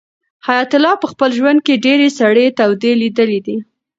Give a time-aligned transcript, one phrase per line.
[0.47, 3.57] حیات الله په خپل ژوند کې ډېرې سړې تودې لیدلې دي.